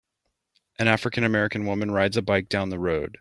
[0.79, 3.09] An AfricanAmerican woman rides a bike down the road.